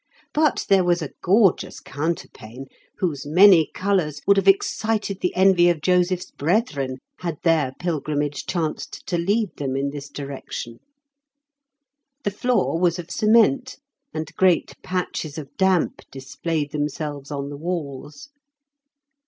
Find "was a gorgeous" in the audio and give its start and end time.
0.83-1.79